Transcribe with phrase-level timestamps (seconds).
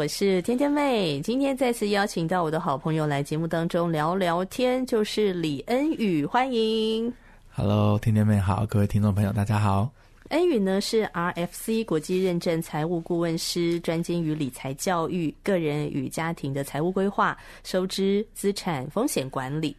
[0.00, 7.12] 我是天天妹，今天再次邀请到我的好朋友来节目当中聊聊天，就是李恩宇，欢迎。
[7.54, 9.90] Hello，天天妹好，各位听众朋友大家好。
[10.30, 19.76] 恩宇呢是 RFC 国际认证财务顾问师，专精于理财教育、个人与家庭的财务规划、收支、资产风险管理。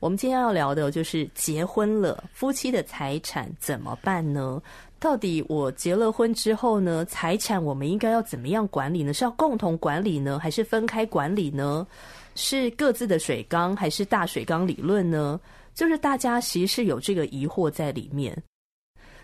[0.00, 4.60] 我们今天要聊的就是结婚了，夫妻的财产怎么办呢？
[4.98, 9.12] 到底我结了婚之后呢，财产我们应该要怎么样管理呢？
[9.14, 11.86] 是要共同管理呢，还是分开管理呢？
[12.34, 15.40] 是各自的水缸，还是大水缸理论呢？
[15.74, 18.36] 就是大家其实是有这个疑惑在里面。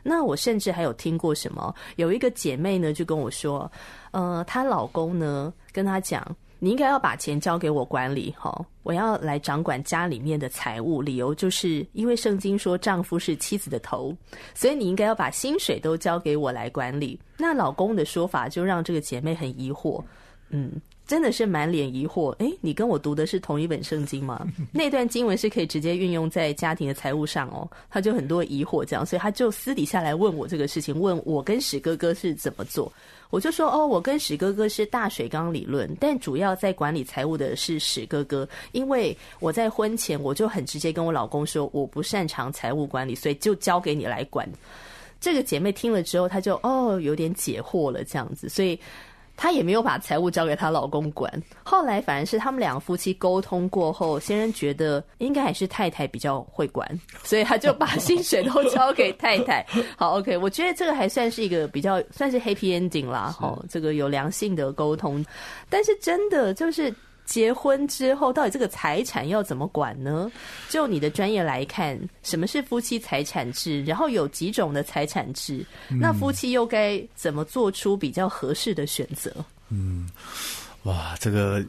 [0.03, 3.71] 那我甚至还有听过什么，有一个姐妹呢就跟我说，
[4.11, 6.25] 呃，她老公呢跟她讲，
[6.59, 11.03] 你应该要把钱交给我管理，齁，我要来掌管家里面的财务。
[11.03, 14.17] 理由就是因为圣经说丈夫是妻子的头，
[14.55, 17.19] 所以你应该要把薪水都交给我来管理。
[17.37, 20.03] 那老公的说法就让这个姐妹很疑惑，
[20.51, 20.73] 嗯。
[21.09, 24.47] 真的是满脸疑惑，诶，你跟我读的是同一本圣经吗？
[24.71, 27.67] 那段经文是可以直接运用在家庭的财务上哦。
[27.89, 32.93] 他就很多疑惑这样，所以他就私底下来问我这个事情，问我跟史哥哥是怎么做。
[33.31, 44.47] 我就说哦，我跟史哥哥是大水缸理论，但主要在管理财务的是史哥哥，因为我在婚前我就很直接跟我老公说，我不擅长财务管理，所以就交给你来管。
[45.21, 48.79] 这个姐妹听了之后，她就哦有点解惑了这样子，所以。
[49.39, 51.33] 她也没有把财务交给她老公管，
[51.63, 56.87] 后来反而是他们两个夫妻沟通过后，先生觉得应该还是太太比较会管，
[57.23, 59.65] 所以他就把薪水都交给太太。
[59.97, 65.25] 好，OK，我觉得这个还算是一个比较算是 happy ending 啦，好，这个有良性的沟通，
[65.71, 66.93] 但是真的就是。
[67.29, 70.33] 结婚之后，到底这个财产要怎么管呢？
[70.71, 73.85] 就你的专业来看，什么是夫妻财产制？
[73.85, 75.65] 然后有几种的财产制？
[76.01, 79.31] 那夫妻又该怎么做出比较合适的选择？
[79.69, 80.09] 嗯，
[80.85, 81.63] 哇，这个。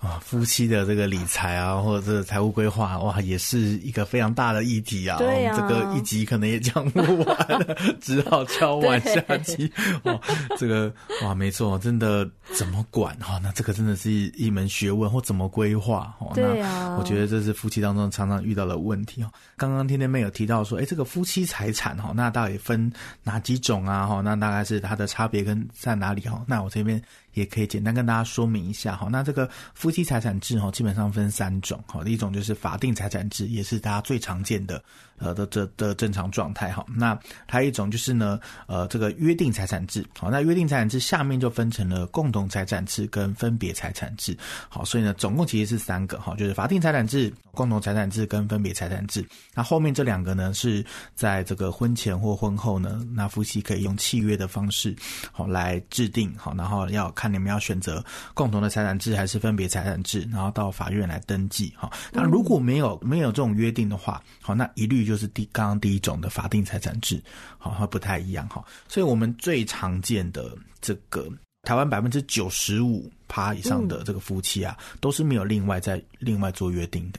[0.00, 5.18] 啊，夫妻的这个理财啊，或者是财务规划，哇，也是一个非常大的议题啊。
[5.18, 9.70] 对啊，这个一集可能也讲不完，只好敲完下集。
[10.04, 10.18] 哇，
[10.56, 10.90] 这个
[11.22, 13.38] 哇，没错，真的怎么管哈？
[13.42, 16.16] 那这个真的是一门学问，或怎么规划？
[16.34, 19.30] 对啊，我觉得这是夫妻当中常常遇到的问题哦。
[19.54, 22.90] 刚刚天天妹有提到说，哎，这个夫妻财产哈，那到底分
[23.22, 24.06] 哪几种啊？
[24.06, 26.42] 哈，那大概是它的差别跟在哪里哈？
[26.46, 27.02] 那我这边。
[27.34, 34.82] 也可以简单跟大家说明一下哈，那这个夫妻财产制哈，基本上分三种哈，一种就是法定财产制，也是大家最常见的
[35.20, 36.84] 呃的这的正常状态哈。
[36.88, 37.16] 那
[37.46, 44.36] 还有一种就是呢，呃，这个约定财产制，好，那约定财产制下面就分成了共同财产制跟分别财产制，
[44.68, 49.24] 好，所以呢，总共其实是三个哈，就是法定财产制、共同财产制跟分别财产制。
[49.54, 54.96] 那后面这两个呢，是在这个婚前或婚后呢，那夫妻可以用契约的方式
[55.30, 57.10] 好来制定好，然后要。
[57.20, 61.90] 看你们要选择共同的财产制还是分别财产制，然后到法院来登记哈。
[62.12, 67.20] 那如果没有没有这种约定的话，好，那一律就是第刚刚第一种的法定财产制，
[67.58, 68.64] 好，它不太一样哈。
[68.86, 71.28] 所以我们最常见的这个
[71.62, 77.18] 台湾百分之九十五趴以上的这个夫妻啊，都是没有另外再另外做约定的。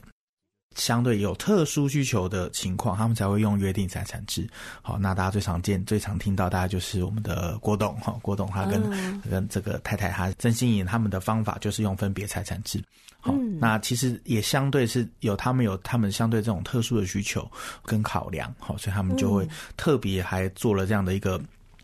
[0.74, 4.48] 相对有特殊需求的情况，他们才会用约定财产制。
[4.80, 12.82] 好，那大家最常见、最常听到，大概就是我们的郭董哈，郭董他跟、嗯、跟这个太太他曾心颖他们的方法就是用分别财产制。
[13.20, 17.48] 好，嗯、那其实也相对是有他们有他们相对这种特殊的需求
[17.84, 21.40] 跟考量，好，所以他们就会特别还做了这样的一个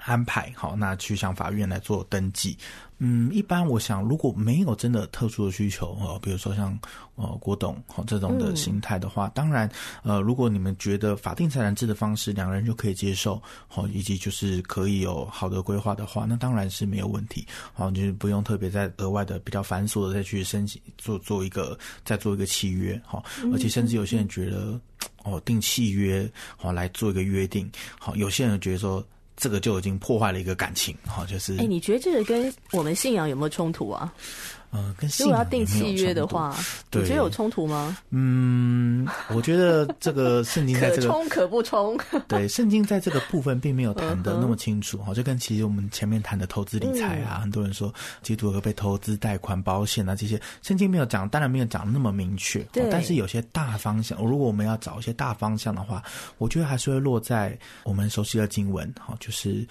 [0.08, 0.50] 安排。
[0.56, 2.56] 好，那去向法院来做登记。
[3.00, 6.76] 嗯，一般我想，如果没有真的特殊的需求，哦，比如说像
[7.14, 9.70] 呃郭董哈这种的心态的话，嗯、当然，
[10.02, 24.80] 呃，如果你们觉得法定财产制的方式两个人就可以接受，好，以及就是可以有好的规划的话，那当然是没有问题，好，就是不用特别再额外的比较繁琐的再去申请做做一个再做一个契约，好，而且甚至有些人觉得
[25.22, 29.06] 哦订契约好来做一个约定，好，有些人觉得说。
[29.38, 31.56] 这个就已经破坏了一个感情，哈，就是。
[31.58, 34.12] 哎，你觉得这个跟我们信仰有没有冲突啊？
[34.70, 36.54] 呃，跟信如果要定契约的话，
[36.90, 37.96] 对，你觉得有冲突吗？
[38.10, 41.98] 嗯，我觉得这个 圣经在这个可冲可不冲。
[42.28, 47.92] 对，圣经在这个部分并没有谈的那么清楚哈，就跟其实我们前面谈的投资理财啊，嗯、很多人说
[48.22, 52.60] 基督徒被投资、贷款、保险啊这些，圣经没有讲，当然没有讲那么明确。
[52.72, 56.02] 对，但是有些大方向，如果我们要找一些大方向的话，
[56.36, 59.66] 我觉得还是会落在我们熟悉的经文哈，就是。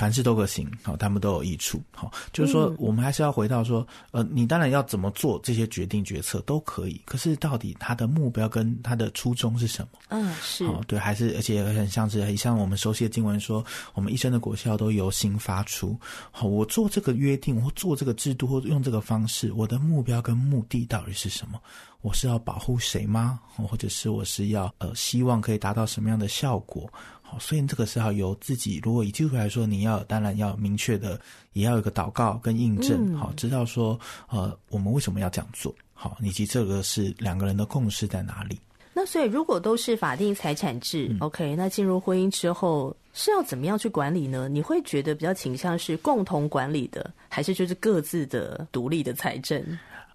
[0.00, 9.98] 凡事都可行，好，他们都有益处，好，就是说，我们还是要回到说，呃，你当然要怎么做这些决定决策都可以，可是到底他的目标跟他的初衷是什么？
[10.08, 13.62] 嗯，是，好，对，还是而且很像是很像我们熟悉的经文说，
[13.92, 15.94] 我们一生的果效都由心发出，
[16.30, 21.60] 好，我做这个约定，或做这个制度，或用这个方式，我的目标跟目的到底是什么？
[22.00, 23.38] 我是要保护谁吗？
[23.56, 26.90] 或者是我是要呃希望可以达到什么样的效果？
[27.38, 31.20] 所以这个是要由自己，如果以基督徒来说，你要当然要明确的，
[31.52, 33.98] 也要有一个祷告跟印证，好、嗯，知道说
[34.28, 38.58] 呃我们为什么要这样做，好，以及这个是两个人的共识在哪里。
[38.92, 44.48] 那所以如果都是法定财产制、嗯、，OK，那进入婚姻之后是要怎么样去管理呢？
[44.48, 49.64] 你会觉得比较倾向是共同管理的，还是就是各自的独立的财政？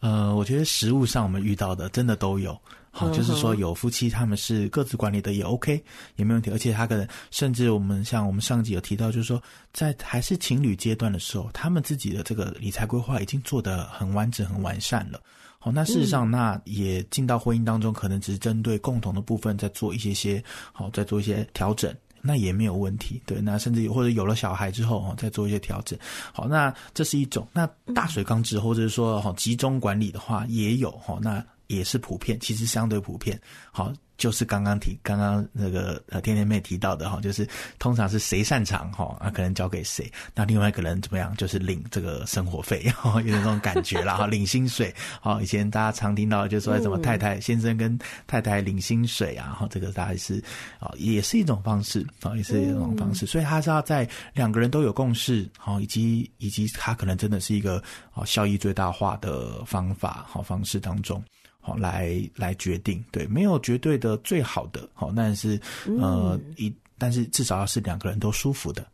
[0.01, 2.55] 呃，我觉得实务上我们遇到的真的都有。
[2.97, 5.83] 好，就是说有夫妻他们是各自管理的也 OK，
[6.15, 6.49] 也没问题。
[6.49, 9.43] 而且他可能甚至我们像我们上集有提到，就是说
[9.73, 15.19] 在还是情侣阶段的时候，他们自己的这个理财规划已经做得很完整、很完善了。
[15.59, 20.41] 好，那事实上那也进到婚姻当中，可能只是针对共同的部分在做一些些，
[20.71, 23.21] 好，再做一些调整，那也没有问题。
[23.25, 25.99] 对，那甚至或者有了小孩之后，哦，再做一些调整。
[26.31, 27.45] 好，那这是一种。
[27.51, 31.45] 那大水缸制或者是说哈集中管理的话，也有哈那。
[31.67, 33.39] 也是普遍，其实相对普遍。
[33.71, 33.91] 好。
[34.17, 37.45] 就是刚刚提刚刚那个呃天天妹提到的哈，就是
[37.79, 44.95] 通常是谁擅长哈，啊可能交给谁，那另外一个人怎么样，就是领这个生活费， 哈，有点这种感觉啦哈， 领薪水。
[45.19, 50.41] 好，以前大家常听到就是说什么太太先生跟太太领薪水啊，哈，这个大概是
[50.79, 57.83] 啊也是一种方式啊，也是一种方式，所以他是要在两个人都有共识，好，以及以及他可能真的是一个
[58.13, 61.21] 啊效益最大化的方法好方式当中。
[61.65, 65.59] 好，来来决定，对，没有绝对的最好的，好，但是
[65.99, 68.85] 呃一，但是至少要是两个人都舒服的。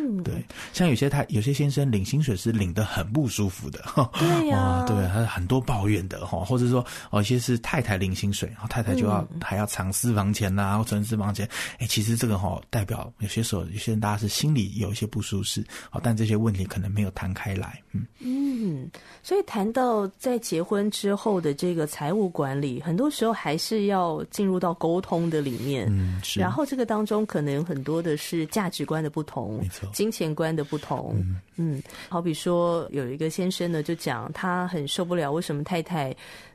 [0.00, 0.42] 嗯，对，
[0.72, 3.84] 像有些他有些先生领薪水是领的很不舒服的，
[4.18, 11.48] 对呀、啊哦，对，他很多抱怨的哈，或者说哦，一些是太太领薪水，然后太太就要、嗯、还要藏私房钱呐、啊，或存私房钱，
[11.78, 15.62] 哎，其实这个哈代表有些时候有些人大家是心里有一些不舒适，
[15.92, 18.06] 哦，但这些问题可能没有谈开来，嗯。
[18.22, 18.90] 嗯，
[19.22, 29.60] 所以谈到在结婚之后的这个财务管理，很多时候还是要进入到沟通的里面，嗯，是，然后这个当中可能有很多的是价值观的不同。
[29.92, 36.14] 金钱观的不同，嗯，嗯，好比说有一个先生呢，就讲他很受不了，为什么太太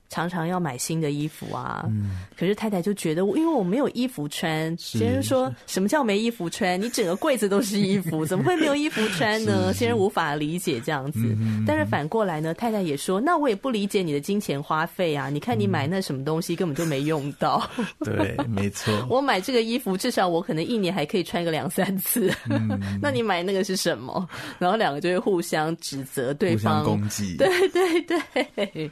[0.09, 4.75] 常常要买新的衣服啊，嗯，可是太太就觉得，因为我没有衣服穿。
[4.77, 6.81] 先生说什么叫没衣服穿？
[6.81, 9.73] 你整个柜子都是衣服， 怎么会没有衣服穿呢？
[9.73, 11.19] 先生无法理解这样子。
[11.39, 15.29] 嗯，但是反过来呢，太太也说，那我也不理解你的金钱花费啊！
[15.29, 17.67] 你看你买那什么东西根本就没用到。
[18.03, 18.93] 对，没错。
[19.09, 22.31] 我买这个衣服，至少我可能一年还可以穿个两三次。
[22.49, 24.27] 嗯，那你买那个是什么？
[24.59, 27.35] 然后两个就会互相指责对方，互相攻击。
[27.37, 28.91] 对对对。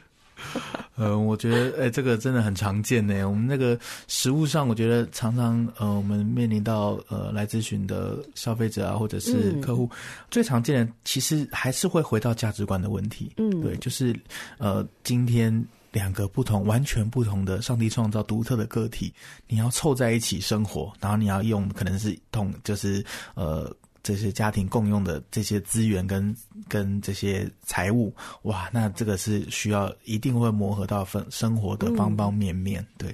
[0.96, 3.28] 呃，我觉得，哎、欸，这个真的很常见呢。
[3.28, 3.76] 我们那个
[4.06, 9.96] 食物上，我觉得常常，呃，我们面临到呃来咨询的消费者啊，或者是客户，嗯、
[10.30, 13.32] 最常见的其实还是会回到价值观的问题。
[13.38, 14.14] 嗯，对，就是
[14.58, 19.12] 呃，今天两个不同、完全不同的上帝创造独特的个体，
[19.48, 23.74] 你要凑在一起生活，然后你要用可能是同，就是呃。
[24.04, 26.32] 这些家庭共用的这些资源跟
[26.68, 33.12] 跟这些财务，哇，那这个是需要一定会磨合到分生活的方方面面，对。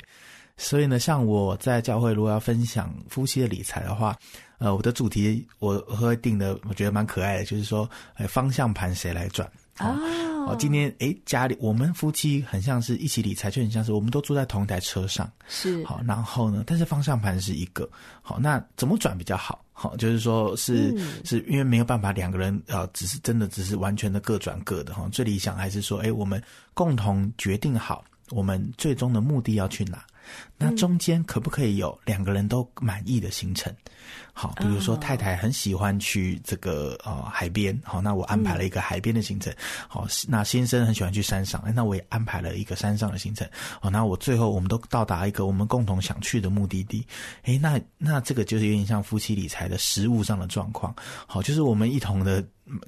[0.56, 4.14] 所以呢，像我在教会如果要分享夫妻的理财的话，
[4.58, 9.50] 呃，我的主题我会定的，我觉得蛮可爱的，就是说，哎，方向盘谁来转？
[9.78, 15.84] 啊，哦，今天哎，家里我们夫妻很像是一起理财，就很像是我们都坐在同一台车上，是。
[15.84, 17.88] 好，然后呢，但是方向盘是一个，
[18.22, 19.64] 好，那怎么转比较好？
[19.72, 25.08] 好，就是说是，是是因为没有办法两个人呃，只是真的只是完全的各转各的哈。
[25.10, 26.42] 最理想还是说，哎，我们
[26.74, 30.04] 共同决定好，我们最终的目的要去哪？
[30.56, 33.74] 那中间可不可以有两个人都满意的行程？
[34.32, 39.52] 好，比如说太太很喜欢去这个呃海边，好，那我安排了一个海边的行程。
[39.88, 43.48] 好，那先生很喜欢去山上，那我也安排了一个山上的行程。
[43.80, 47.06] 好，那我最后我们都到达一个我们共同想去的目的地。
[47.42, 50.94] 诶，那那这个就是有点像夫妻理财的实物上的状况。
[51.26, 52.42] 好，就是我们一同的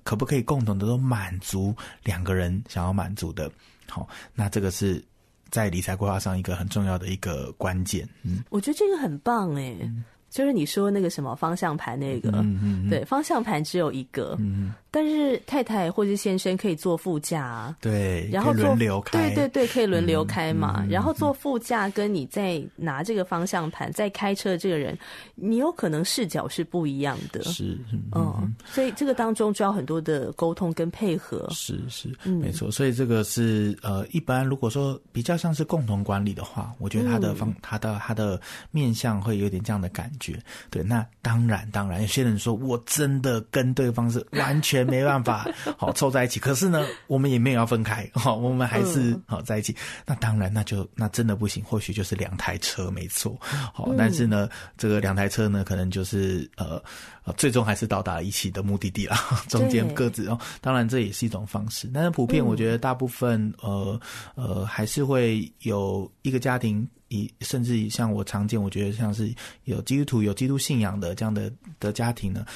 [0.05, 3.51] 可不可以共同的都满足两个人想要满足的？
[3.89, 5.05] 好，那这个是。
[5.53, 8.09] 在理财规划上，一个很重要的一个关键。
[8.25, 9.77] 嗯，我觉得这个很棒哎。
[9.83, 17.33] 嗯就是你说那个什么方向盘那个，嗯嗯嗯、对，方向盘只有一个，嗯、但是太太或是先生可以坐副驾。
[17.43, 20.77] 啊，对，然后轮流开，对对对，可以轮流开嘛。
[20.79, 24.97] 嗯嗯、然后坐副驾跟你在拿这个方向盘在开车的这个人，
[25.35, 32.71] 你有可能视角是不一样的，是，嗯，嗯，所以这个当中就要很多的沟通跟配合，是是，嗯、没错。
[32.71, 40.39] 所以这个是呃，一般如果说比较像是共同管理的话，我觉得他的方，他的他的面向会有点这样的感觉。
[40.71, 45.47] 对，那当然，当然，有些人说我真的跟对方是完全没办法
[45.77, 49.75] 好凑在一起，可是呢，我们也没有要分开，好，我们还是好在一起。
[50.07, 56.83] 那当然，那就那真的不行，或许就是两台车没错，好，但是呢，这个两台车呢，可能就是呃
[57.25, 59.17] 呃，最终还是到达一起的目的地了，
[59.49, 64.01] 中间各自哦，当然这也是一种方式，但是普遍我觉得大部分呃
[64.35, 66.89] 呃还是会有一个家庭。
[67.15, 69.31] 以甚至像我常见，我觉得像是
[69.65, 72.47] 有基督徒、有基督信仰的这样的的家庭呢，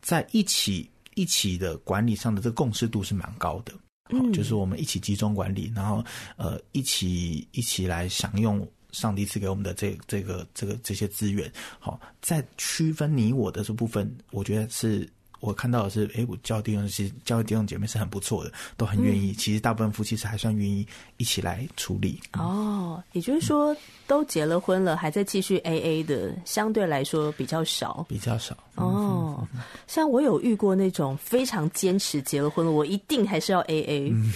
[0.00, 3.72] 在一起一起的管理上的这个共识度是蛮高的。
[4.10, 6.04] 嗯，就是我们一起集中管理，然后
[6.36, 11.50] 呃一起一起来享用上帝赐给我们的这这个这个这些资源。
[11.78, 15.08] 好，在区分你我的这部分，我觉得是。
[15.44, 19.30] 我看到的是，哎，我教弟兄是教弟兄姐妹是很不错的，都很愿意。
[19.30, 20.86] 嗯、其实大部分夫妻是还算愿意
[21.18, 22.18] 一起来处理。
[22.32, 28.56] 哦，也就是说，都结了婚了，嗯、还在继续 AA 的，相对来说比较少，比较少。
[28.76, 29.46] 哦，
[29.86, 34.32] 像我有遇过那种非常坚持结了婚了，我一定还是要 AA，、嗯、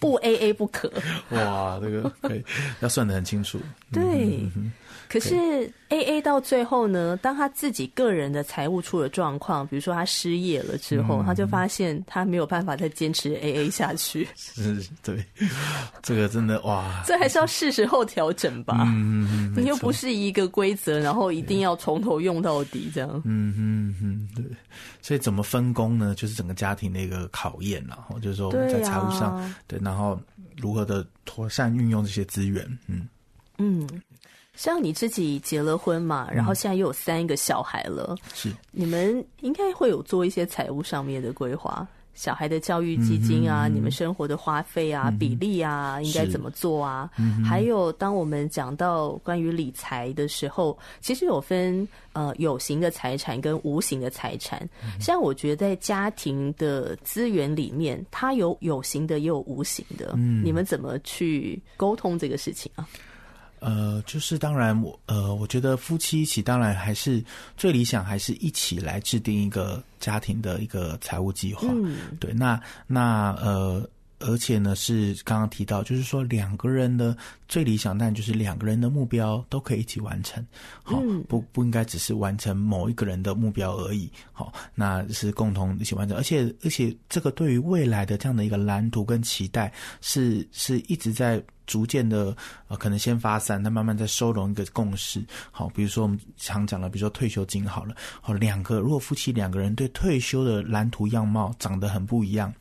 [0.00, 0.90] 不 AA 不可。
[1.30, 2.42] 哇，这个可以
[2.80, 3.60] 要算得很清楚。
[3.92, 4.40] 对。
[5.08, 5.34] 可是
[5.88, 14.28] A A 到最后呢，当他自己个人的财务出了状况，比如说他失业了之后，嗯、他就发现他没有办法再坚持 A A 下去。
[14.36, 15.24] 是，对，
[16.02, 18.84] 这个真的哇， 这还是要是时候调整吧。
[18.86, 23.10] 嗯，你又不是一个规则，然后一定要从头用到底这样。
[23.24, 24.44] 嗯嗯嗯，对。
[25.00, 26.14] 所以怎么分工呢？
[26.14, 28.06] 就是整个家庭的一个考验了。
[28.20, 30.20] 就是说我们在财务上，对，啊、对，然后
[30.58, 32.62] 如何的妥善运用这些资源。
[32.86, 33.08] 嗯
[33.56, 33.88] 嗯。
[34.58, 47.08] 像你自己结了婚嘛，然后现在又有三个小孩了，是你们应该会有做一些财务上面的规划，小孩的教育基金啊，嗯、你们生活的花费啊，嗯、比例啊，应该怎么做啊？
[47.20, 54.68] 嗯、还有，当我们讲到关于理财的时候，其实有分呃有形的财产跟无形的财产。
[54.82, 60.14] 嗯、像我觉得在家庭的资源里面，它有有形的，也有无形的。
[60.16, 62.84] 嗯，你们怎么去沟通这个事情啊？
[63.60, 67.22] 呃，就是当然我，呃，我觉得夫妻一起当然还是
[67.56, 71.68] 最理想，还是一起来制定一个家庭的一个财务计划。
[71.70, 73.88] 嗯，对，那那呃。
[74.20, 80.44] 而且呢，是刚刚提到，就是说两个人的最理想，但就是两个人的目标都可以一起完成。
[80.82, 84.10] 好，不不应该只是完成某一个人的目标而已。
[84.32, 86.16] 好，那是共同一起完成。
[86.16, 95.24] 而且而且，这个对于未来的这样的一个蓝图跟期待，是是一直在逐渐的呃，可能先发散，那慢慢再收拢一个共识。
[95.52, 97.94] 好，比如说我们常讲的，比如说退休金好了。
[98.20, 102.52] 好，两个如果夫妻两个人对退休的蓝图样貌长得很不一样，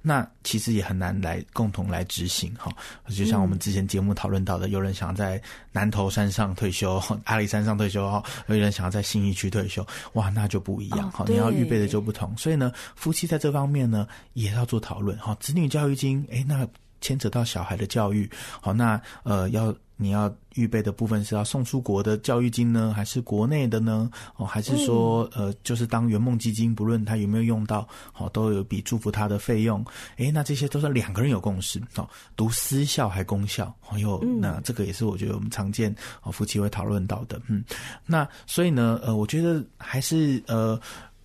[0.00, 2.72] 那其实也很难来共同来执行哈，
[3.08, 5.42] 就像我们之前节目讨论到的，有人想要在
[5.72, 12.32] 南投山上退休， 阿里山上退休哈，有人想要在新义区退休，哇，那就不一样哈，你要预备的就不同。
[12.38, 15.36] 所以呢，夫妻在这方面呢，也要做讨论哈。
[15.40, 16.66] 子女教育金，诶，那
[17.02, 18.30] 牵扯到小孩的教育，
[18.62, 19.74] 好，那呃要。
[19.94, 24.10] 你要预备的部分是要送出国的教育金呢，还是国内的呢？
[24.34, 29.84] 哦，还是说，呃，就是当圆梦基金，不论他有没有用到，好，都有笔祝福他的费用。
[30.16, 31.80] 诶，那这些都是两个人有共识。
[31.94, 35.94] 哦，读私校还公校，哦有那这个也是我觉得我们常见
[36.24, 37.40] 哦夫妻会讨论到的。
[37.46, 37.62] 嗯，
[38.04, 40.76] 那所以呢，呃，我觉得还是呃，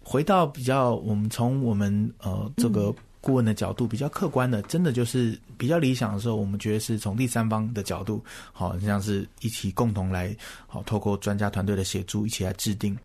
[0.04, 2.94] 回到比较我们从我们呃这个。
[3.28, 10.34] 顾问的角度比较客观的，真的就是比较理想的时候，我们觉得是从第三方的角度，好像是一起共同来，
[10.66, 12.98] 好透过专家团队的协助，一起来制定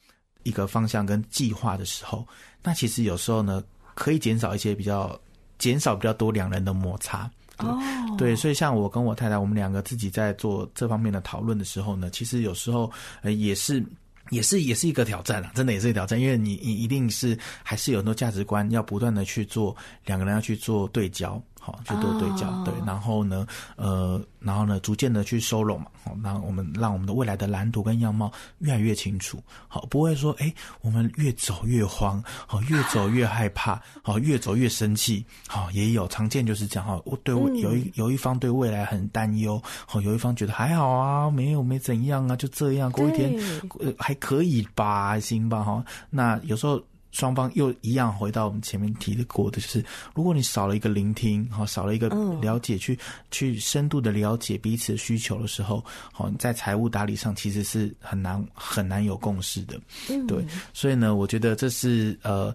[0.45, 2.25] 一个方向跟计划的时候，
[2.63, 3.61] 那其实有时候呢，
[3.97, 5.21] 可以减少一些比较
[5.59, 7.29] 减少比较多两人的摩擦。
[7.59, 7.77] 哦，
[8.17, 12.89] 对，所以像我跟我太太，我们两个自己在做这方面的讨论的时候呢，其实有时候
[13.23, 13.85] 呃也是。
[14.33, 21.41] 也是也是一个挑战啊，真的也是一个挑战，因为你你一定是还是有很多价值观要不断的去做，两个人要去做对焦。
[21.65, 22.65] 好，去做对焦，oh.
[22.65, 43.33] 对，然后呢，呃，然后呢，逐渐的去收拢嘛，好，那我们让我们的未来的蓝图跟样貌越来越清楚，好，不会说，哎，我们越走越慌，好，越走越害怕， 好，越走越生气，好，也有常见就是这样，哈，我对有一有一方对未来很担忧，好，有一方觉得还好啊，没有没怎样啊，就这样过一天，
[43.79, 46.83] 呃，还可以吧，行吧，哈，那有时候。
[47.13, 52.09] 双方又一样回到我们前面提的过的，就是如果你少了一个聆听，好，少了一个
[52.41, 52.99] 了解，去
[53.31, 59.79] 去深度的了解彼此的需求的时候，好，在财务打理上其实是很难很难有共识的，
[60.27, 62.53] 对，所以呢，我觉得这是呃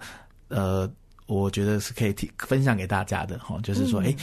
[0.48, 0.92] 呃，
[1.28, 4.16] 我觉得是可以提分享给大家的，哈，就是说，哎，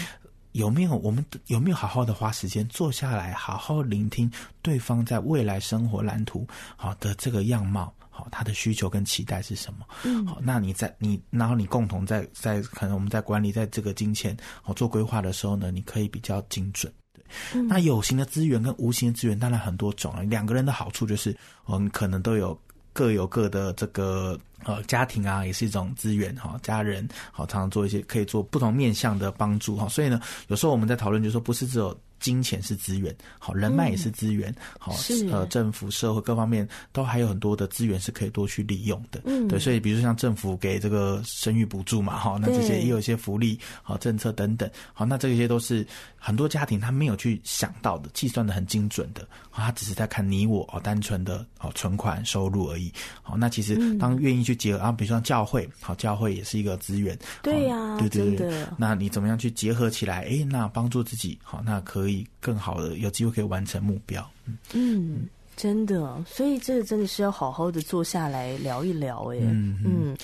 [0.50, 4.30] 有没有我们有没有好好的花时间坐下来，好好聆听
[4.62, 6.44] 对方在未来生活蓝图
[6.76, 7.94] 好的这个样貌。
[8.16, 9.84] 好，他的需求跟期待是什么？
[10.04, 16.92] 嗯，好，那你在你，然后你共同在在可能我们在管理在这个金钱好做规划的时候呢，你可以比较精准。
[17.12, 20.22] 对，嗯、那有形的资源跟无形的资源当然很多种啊。
[20.22, 22.56] 两个人的好处就是，我们可能都有
[22.92, 29.88] 各有各的这个呃家庭啊，也是一种资源哈，家人好，常常做一些可以做不同面向的帮助哈。
[29.88, 31.96] 所以呢，有时候我们在讨论就是说，不是只有。
[32.20, 34.96] 金钱是资源，好，人脉也是资源，嗯、好，
[35.30, 52.90] 呃，政府、社会各方面都还有很多的资源是可以多去利用的，嗯，对，所以比如说像政府给这个生育补助嘛，哈，那这些也有一些福利，好政策等等，好，那这些都是很多家庭他没有去想到的，计算的很精准的，他只是在看你我哦，单纯的哦存款收入而已，
[53.20, 60.22] 好，那其实当愿意去结合啊，比如说教会，好，教会也是一个资源，对呀，对对对，那你怎么样去结合起来？
[60.24, 62.26] 哎，那帮助自己，好，那可以。
[62.40, 69.80] 更好的有机会可以完成目标，嗯，嗯，真的，所以这个真的是要好好的坐下来聊一聊，哎，嗯。
[69.82, 70.16] 嗯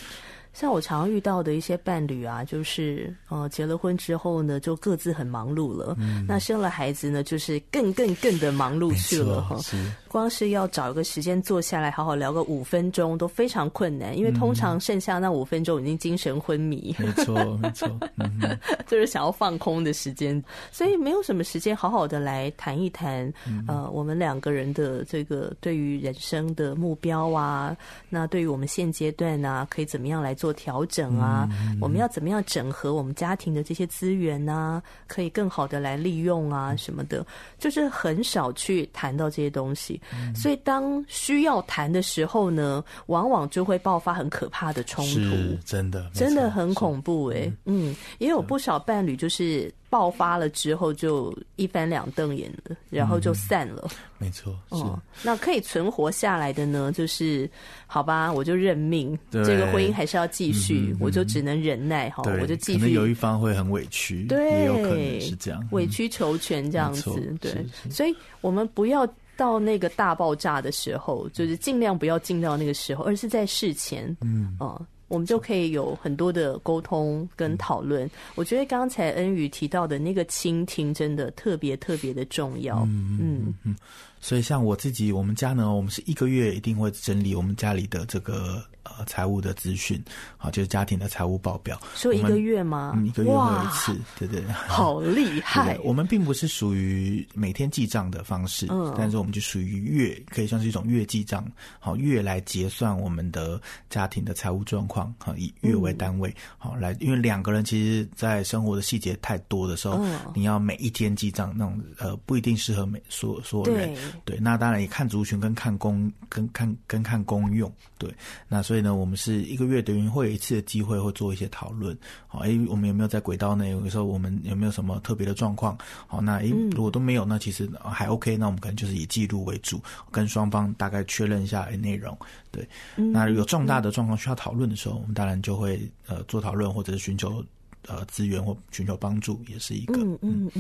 [0.53, 5.95] 像我常遇到的一些伴侣啊，就是呃结了婚之后呢，就各自很忙碌了。
[5.99, 9.47] 嗯，那生了孩子呢，就是更更更的忙碌去了
[10.09, 16.95] 光是要找一个时间坐下来好好聊个五分钟都非常困难，因为通常剩下那五分钟已经精神昏迷。
[16.99, 17.89] 没错，没错，
[18.19, 20.43] 嗯， 就是想要放空的时间，
[20.73, 23.33] 所以没有什么时间好好的来谈一谈
[23.69, 27.77] 呃我们两个人的这个对于人生的目标啊，
[28.09, 31.47] 那对于我们现阶段呢，可以怎么样来做调整啊，
[31.83, 37.27] 我们要怎么样整合我们家庭的这些资源啊，可以更好的来利用啊，什么的，
[37.59, 40.01] 就是很少去谈到这些东西。
[40.15, 47.53] 嗯、所以当需要谈的时候呢，往往就会爆发很可怕的冲突，真的，真的很恐怖哎、欸。
[47.67, 49.71] 嗯，也有不少伴侣就是。
[49.91, 53.83] 爆发了之后就一翻两瞪眼了，然后就散了。
[53.91, 54.99] 嗯、没错，是、嗯。
[55.23, 56.93] 那可以存活下来的呢？
[56.93, 57.51] 就是
[57.89, 62.79] 好吧，我就认命，对这个婚姻还是要继续，嗯、我就只能忍耐哈，对我就继续。
[62.79, 67.37] 可能有一方会很委屈，对，也有可能是这样，委曲求全这样子。
[67.41, 69.05] 对，所以我们不要
[69.37, 74.81] 到那个大爆炸的时候，就是尽量不要进到那个时候，而是在事前，嗯啊。
[75.11, 78.07] 我们就可以有很多的沟通跟讨论。
[78.07, 82.79] 嗯、我觉得刚才恩宇提到的那个倾听，真的特别特别的重要。
[82.85, 83.77] 嗯嗯嗯。
[84.21, 88.63] 所以像我自己，我们家呢，我们是一个月一定会整理我们家里的这个。
[88.99, 90.03] 呃，财务的资讯，
[90.37, 91.81] 好，就是家庭的财务报表。
[91.95, 92.95] 说一个月吗？
[92.97, 94.43] 嗯，一个月会有一次，对对。
[94.67, 95.79] 好厉害！
[95.85, 101.45] 我们并不是属于每天记账的方式，嗯，但是我们就属于月，可以算是一种月记账，
[101.79, 113.95] 好，月来结算我们的家庭的财务状况，好，以月为单位，好来，因为两个人其实，在生活的细节太多的时候，你要每一天记账，那种呃，不一定适合每所所有人。
[114.25, 118.13] 对，那当然也看族群跟看公跟看跟看公用，对，
[118.49, 118.63] 那。
[118.71, 121.97] 所以呢，我们是一个月等于会有一次的机会，会做一些讨论。
[122.27, 123.71] 好，哎，我们有没有在轨道内？
[123.71, 125.77] 有时候我们有没有什么特别的状况？
[126.07, 128.37] 好，那哎，如果都没有，那其实还 OK。
[128.37, 132.17] 那我们可能就是以记录为主，跟双方大概确认一下内容。
[132.51, 137.45] 对，那有重大的状况需要讨论的时候，我们当然就会呃做讨论，或者是寻求
[137.87, 140.01] 呃资源或寻求帮助，也是一个。
[140.01, 140.51] 嗯嗯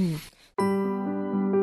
[0.59, 1.60] 嗯。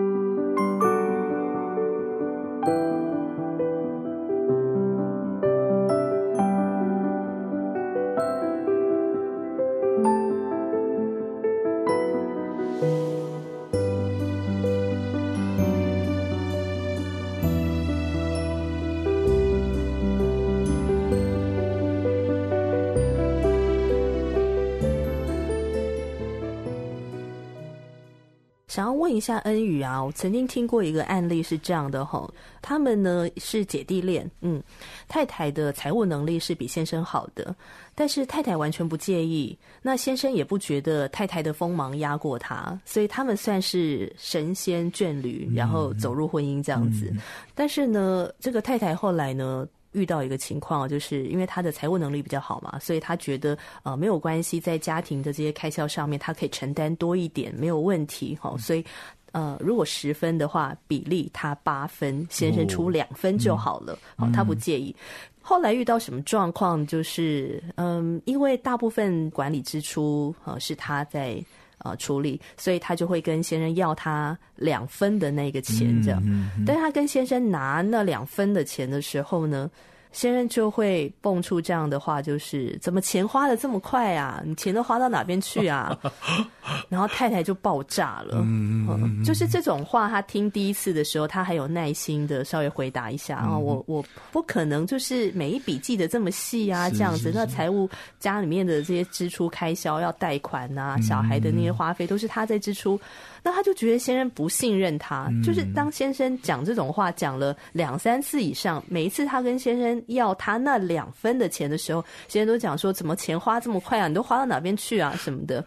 [28.77, 34.61] 想要问一下恩宇啊，我曾经听过一个案例是这样的哈，他们呢是姐弟恋，嗯，
[35.07, 37.55] 太太的财务能力是比先生好的，
[37.95, 47.09] 但是太太完全不介意，那先生也不觉得太太的锋芒压过他，所以他们算是神仙眷侣，然后走入婚姻这样子。
[47.11, 47.19] 嗯、
[47.55, 58.55] 但是呢，这个太太后来呢，遇到一个情况，就是因为他的财务能力比较好嘛，所以他觉得呃没有关系，在家庭的这些开销上面，他可以承担多一点，没有问题哈。
[58.59, 58.85] 所以
[59.31, 64.95] 呃，如果十分的话，比例他八分，先生出两分就好了，好，他不介意。
[65.41, 71.43] 后来遇到什么状况，就是嗯，因为大部分管理支出呃是他在。
[71.77, 76.21] 啊，处理，所以他就会跟先生要他两分的那个钱，这样。
[76.25, 79.69] 嗯嗯、但是他跟先生拿那两分的钱的时候呢，
[80.17, 84.41] 先生就会蹦出这样的话，就是怎么钱花的这么快啊？
[84.43, 85.95] 你钱都花到哪边去啊？
[86.89, 88.39] 然后太太就爆炸了。
[88.41, 97.31] 嗯，嗯，就是这种话，他听第一次的时候，他还有耐心的稍微回答一下啊，我我不可能就是每一笔记得这么细啊，这样子。
[97.31, 97.87] 那财务
[98.19, 102.99] 家里面的这些支出开销要贷款啊，小孩的那些花费都是他在支出。
[103.47, 114.09] 那他就觉得先生不信任他，就是当先生讲这种话讲了两三次以上，每一次他跟先生要他那两分的钱的时候，先生都讲说怎么钱花这么快啊？
[114.09, 115.15] 你都花到哪边去啊？
[115.17, 115.63] 什么的，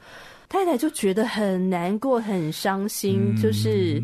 [0.46, 4.02] 太太就觉得很难过、很伤心，就是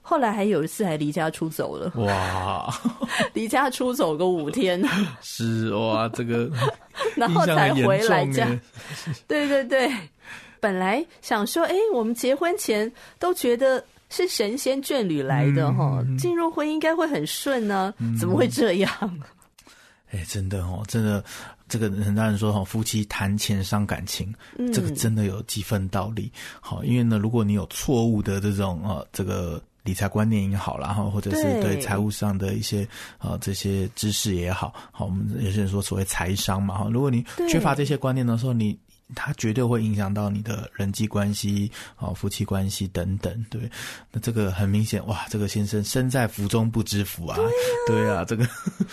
[0.00, 1.92] 后来还有一次还离家出走了。
[1.96, 2.74] 哇，
[3.34, 4.82] 离家出走个五天，
[5.20, 6.50] 是哇，这个
[7.14, 8.60] 然后才回来这样，
[9.28, 9.92] 对对对。
[10.62, 19.20] 本来想说，哎，我们结婚前都觉得是神仙眷侣来的哈，嗯、进入婚姻应该会很顺呢，嗯、怎么会这样？
[20.12, 21.24] 哎，真的哦，真的，
[21.68, 26.30] 这个很多人说哈，夫妻谈钱伤感情，嗯、这个真的有几分道理。
[26.60, 32.86] 好，因为呢，如果你有错误的这种呃，这个理财观念也好，然后或者是对财务上的一些
[33.18, 38.78] 呃对这些知识也好，好，我们有些人说所谓财商嘛哈，如果你缺乏这些观念的时候，你
[39.14, 43.70] 它绝对会影响到你的人际关系啊、夫妻关系等等，对。
[44.10, 47.38] 那这个很明显，哇，这个先生身在福中不知福啊，
[47.86, 48.46] 对啊，这个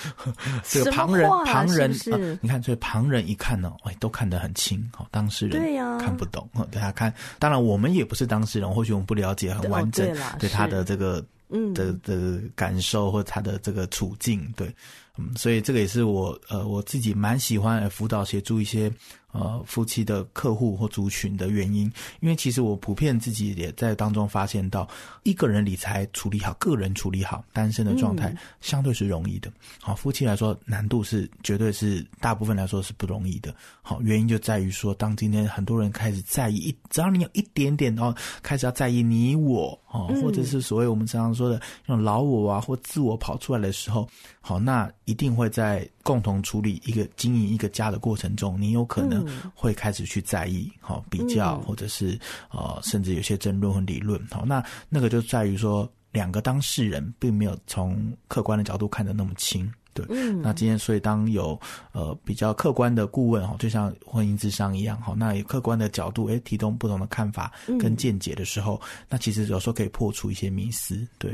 [0.64, 10.08] 这个旁人旁人是是啊，你看，所以旁人一看呢，哎，都看得很清，好，当事人看不懂，大家看，当然我们也不是当事人，或许我们不了解很完整
[10.40, 14.74] 对他的这个嗯的的感受或他的这个处境，对，
[15.18, 18.92] 嗯，所以这个也是我呃我自己蛮喜欢辅导协助一些。
[19.32, 24.88] 呃，夫妻的客户或族群的原因，因为其实我普遍自己也在当中发现到，
[25.24, 29.52] 一个人理财处理好，个人处理好，单身的状态相对是容易的。
[29.80, 33.54] 好，夫妻来说难度是绝对是大部分来说是不容易的。
[33.82, 44.08] 好，原因就在于说，当今天很多人开始在意，只要你有一点点哦，开始要在意你我哦，或者是所谓我们常常说的那种老我啊或自我跑出来的时候，
[44.50, 49.20] 好，那一定会在共同处理一个经营一个家的过程中，你有可能。
[49.54, 52.18] 会开始去在意，好比较，或者是
[52.50, 61.60] 呃，甚至有些争论和理论，好，那那个就在于说，两个当事人并没有从客观的角度看得那么清，对，嗯，那今天所以当有
[61.92, 71.32] 呃比较客观的顾问哈，就像婚姻之商一样，好，那有客观的角度，诶，提供不同的看法跟见解的时候，那其实有时候可以破除一些迷思，对。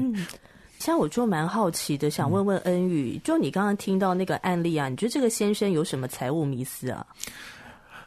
[0.80, 7.06] 像我就蛮好奇的，想问问恩宇，就你刚刚听到那个案例啊，你觉得这个先生有什么财务迷思啊？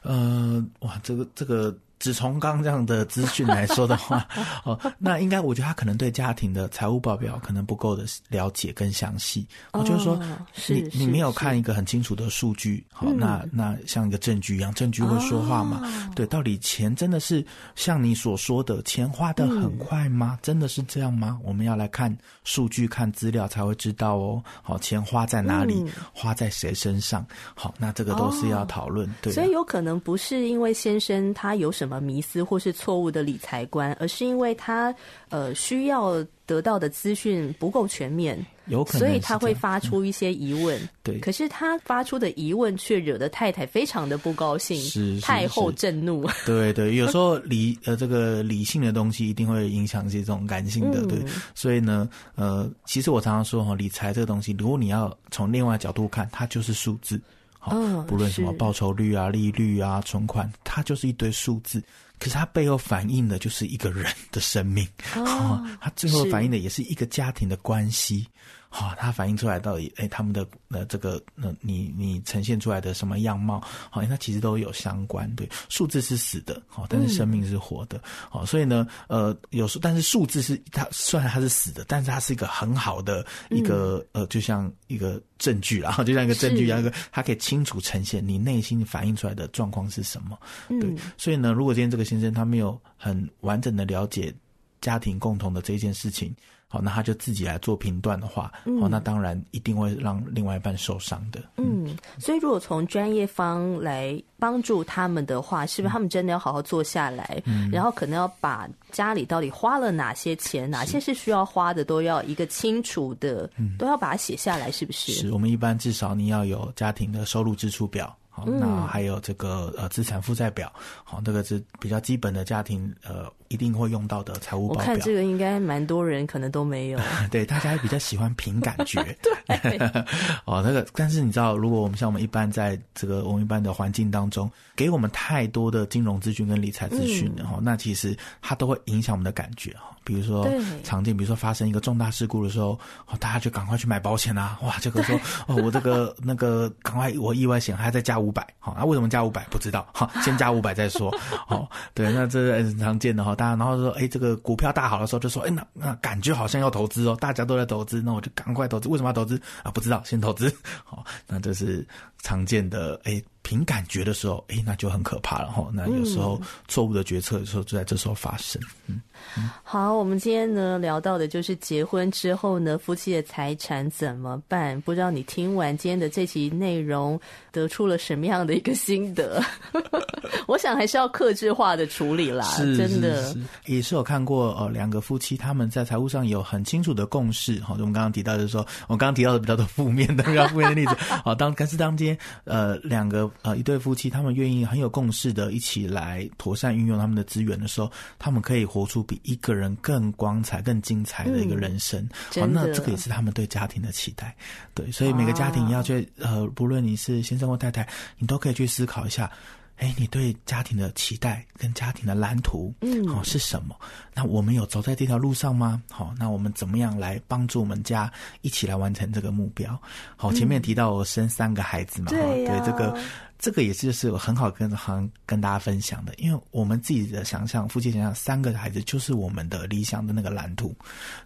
[0.02, 1.76] 呃，哇，这个这个。
[1.99, 4.27] 只从刚刚这样的资讯来说的话，
[4.65, 9.47] 哦，那应该我觉得他可能对家庭的财务报表可能不够的了解跟详细。
[9.73, 10.21] 我就是说，
[10.69, 15.83] 你你没有看一个很清楚的数据，好，那那像一个证据一样，证据会说话嘛？
[16.15, 20.39] 对，到底钱真的是像你所说的钱花的很快吗？
[20.41, 21.37] 真的是这样吗？
[21.43, 24.41] 我们要来看数据、看资料才会知道哦。
[24.63, 25.85] 好，钱花在哪里？
[26.13, 27.27] 花在谁身上？
[27.55, 29.13] 好，那这个都是要讨论。
[29.21, 31.88] 对，所以有可能不是因为先生他有什么。
[31.88, 34.94] 什么迷思或是错误的理财观，而是因为他
[35.31, 40.79] 呃需要得到的资讯不够全面，有可能，所以他会发出一些疑问。
[40.83, 46.29] 嗯、对，可是他发出的疑问却惹得太太非常的不高兴，是，太后震怒。
[46.44, 51.18] 对对，有时候 理呃这个理性的东西一定会影响这种感性的，嗯、对。
[51.55, 57.18] 所以呢，呃，其实我常常说哈，理财这个东西，如果你要从另外角度看，它就是数字。
[57.59, 61.83] 好，不论什么报酬率啊、利率啊、存款，它就是一堆数字。
[62.18, 68.27] 可是它背后反映的就是一个人的生命，哦， 它最后反映的也是一个家庭的关系。
[68.70, 75.28] 好、哦，它反映出来到底，哎，他们的呃这个呃你你呈现出来的什么样貌，好、哦，它其实都有相关。
[75.35, 90.38] 对，数字是死的，好、哦，但是生命是活的，好、所以呢，呃，有时但是数字是它虽然它是死的，但是它是一个很好的一个、嗯、呃，就像一个证据啦， 就像一个证据一样，一个它可以清楚呈现你内心反映出来的状况是什么。
[90.68, 94.35] 对，嗯、所以呢，如果今天这个先生他没有很完整的了解
[94.83, 96.35] 家庭共同的这件事情。
[96.70, 101.40] 好，那他就自己来做评断的话，嗯，那当然一定会让另外一半受伤的。
[101.57, 115.12] 嗯，所以如果从专业方来帮助他们的话，是不是他们真的要好好坐下来，嗯，然后可能要把家里到底花了哪些钱，哪些是需要花的，都要一个清楚的，都要把它写下来，是不是？
[115.12, 118.14] 是我们一般至少你要有家庭的收入支出表。
[118.31, 124.83] 好、那还有这个呃资产负债表，好，这个是比较基本的家庭呃一定会用到的财务报表。
[124.83, 126.99] 我看这个应该蛮多人可能都没有。
[127.31, 129.03] 对，大家比较喜欢凭感觉。
[129.23, 129.79] 对。
[130.45, 139.97] 哦，那个，但是你知道，如果我们像我们一般在这个我们一般的环境当中，给我们太多的金融资讯跟理财资讯的哈、嗯，那其实它都会影响我们的感觉哈。
[140.05, 140.49] 比如说
[140.83, 144.59] 常见，比如说发生一个重大事故的时候，哦，大家就赶快去买保险啊！
[144.63, 145.15] 哇，这个说
[145.47, 149.45] 哦，我这个那个赶快我意外险还要再加五百，好，那为什么加五百？
[149.51, 151.15] 不知道，哈，先加五百再说。
[151.49, 153.35] 哦，对，那这是很常见的哈。
[153.38, 158.88] 大然后说，哎，这个股票大好的时候就说，哎，那那感觉好像要投资哦，大家都在投资，那我就赶快投资。
[158.88, 159.70] 为什么要投资啊？
[159.70, 160.53] 不知道，先投资。
[160.85, 161.87] 好，那这是
[162.20, 163.22] 常见的，哎。
[163.49, 165.67] 凭感觉的时候，哎，那就很可怕了哈。
[165.73, 168.61] 那有时候错误的决策的时候就在这时候发生。
[168.87, 169.01] 嗯，
[169.39, 174.79] 嗯好，我们今天呢聊到的就是结婚之后呢，夫妻的财产怎么办？
[174.83, 177.19] 不知道你听完今天的这期内容，
[177.51, 179.43] 得出了什么样的一个心得？
[180.47, 183.35] 我想还是要克制化的处理啦，是真的
[183.65, 187.59] 也是有看过呃，两个夫妻他们在财务上有很清楚的共识。
[187.63, 190.95] 好，我们刚刚提到就是说，我刚刚提到的比较多负面的，比较负面的例子。
[191.25, 193.31] 好，当但是当今天呃两个。
[193.42, 202.07] 呃，一对夫妻，他们愿意很有共识的一起来妥善运用他们的资源的时候，他们可以活出比一个人更光彩、更精彩的一个人生。
[202.11, 204.37] 好、嗯哦，那这个也是他们对家庭的期待。
[204.74, 209.31] 对，所以每个家庭要去呃，不论你是先生或太太，你都可以去思考一下。
[209.77, 213.77] 哎，你对家庭的期待跟家庭的蓝图，嗯，好、哦、是什么？
[214.12, 215.81] 那我们有走在这条路上吗？
[215.88, 219.81] 好、哦，那我们怎么样来帮助我们家一起来完成这个目标？
[220.16, 222.98] 好，前面提到我生三个孩子嘛，嗯、对，对这个。
[223.38, 230.74] 这个也是就是很好跟很跟大家分享的，因为我们自己的想象，夫妻想象三个孩子就是我们的理想的那个蓝图，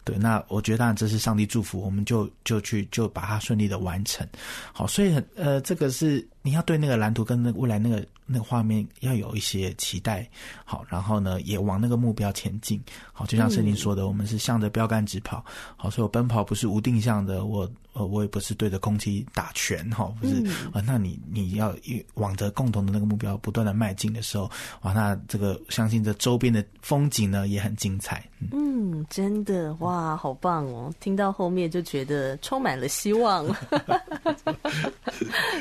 [0.04, 0.18] 对。
[0.18, 4.26] 那我觉得当然这是上帝祝福，我们就就去就把它顺利的完成。
[4.72, 10.28] 好，所以呃，这个是你要对那个蓝图跟那未来那个那个画面要有一些期待，
[10.66, 12.78] 好，然后呢也往那个目标前进。
[13.12, 15.42] 好，就像圣经说的，我们是向着标杆直跑。
[15.76, 17.66] 好，所以我奔跑不是无定向的，我。
[17.94, 20.34] 呃，我也不是对着空气打拳哈，不是
[20.72, 20.84] 啊、嗯。
[20.86, 21.76] 那你你要
[22.14, 24.50] 往着共同的那个目标不断的迈进的时候，
[24.80, 28.26] 哇，那这个相信这周边的风景呢也很精彩。
[28.50, 30.90] 嗯，嗯真的哇，好棒哦！
[31.00, 33.46] 听到后面就觉得充满了希望。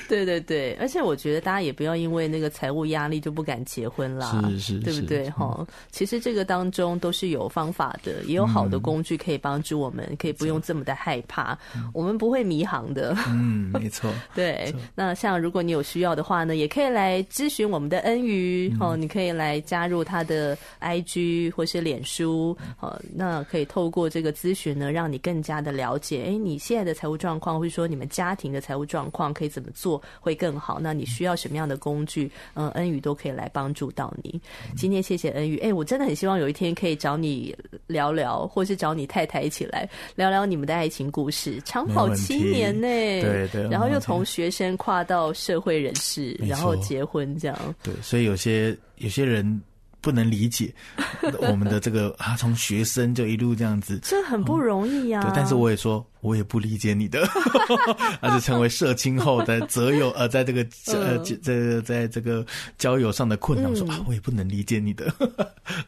[0.07, 5.67] 对对对，而且我觉得大家也不要因为那个财务压力就不敢结婚啦，是是，对不对哈、嗯？
[5.91, 11.57] 其实这个当中都是有方法的，也有好的工具可以帮助我们，嗯、可以不用这么的害怕。
[11.93, 12.17] 我们。
[12.21, 14.71] 不会迷航的，嗯，没错， 对。
[14.93, 30.77] 那像如果你有需要的话呢，也可以来咨询我们的恩瑜哦，你可以来加入他的 IG 或是脸书，哦，那可以透过这个咨询呢，让你更加的了解，哎，你现在的财务状况，或者说你们家庭的财务状况可以怎么做会更好？
[30.79, 32.31] 那你需要什么样的工具？
[32.53, 34.39] 嗯，恩瑜都可以来帮助到你。
[34.77, 37.55] 今天谢谢恩瑜，哎，我真的很希望有一天可以找你
[37.87, 42.10] 聊聊，或是找你太太一起来聊聊你们的爱情故事，长跑。
[42.15, 47.75] 七年呢，对对，然后又从学生跨到社会人士，然后结婚这样。
[47.83, 49.61] 对，所以有些有些人
[50.01, 50.73] 不能理解
[51.41, 55.23] 我们的这个啊，从学生就一路这样子，这很不容易呀、啊。
[55.29, 56.05] 对，但是我也说。
[56.21, 57.27] 我也不理解你的，
[58.21, 62.45] 而是成为社青后的择友， 呃，在这个呃这这在这个
[62.77, 65.11] 交友上的困难，嗯、说啊，我也不能理解你的，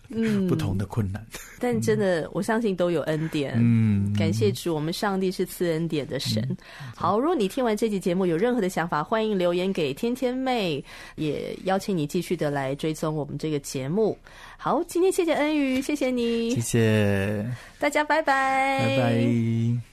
[0.10, 1.26] 嗯， 不同的困难。
[1.60, 3.54] 但真的，我相信都有恩典。
[3.58, 6.43] 嗯，感谢主，我们上帝是赐恩典的神。
[6.50, 6.58] 嗯、
[6.96, 10.84] 好，如果你听完这期节目有任何的想法，欢迎留言给天天妹，
[11.15, 14.17] 也邀请你继续的来追踪我们这个节目。
[14.58, 17.46] 好，今天谢谢恩宇，谢谢你，谢谢
[17.80, 19.92] 大家，拜拜，拜拜。